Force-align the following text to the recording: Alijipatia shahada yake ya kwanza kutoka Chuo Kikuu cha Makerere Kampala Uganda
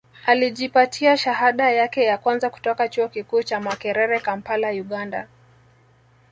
Alijipatia 0.25 1.17
shahada 1.17 1.71
yake 1.71 2.03
ya 2.03 2.17
kwanza 2.17 2.49
kutoka 2.49 2.89
Chuo 2.89 3.07
Kikuu 3.09 3.43
cha 3.43 3.59
Makerere 3.59 4.19
Kampala 4.19 4.69
Uganda 4.69 5.27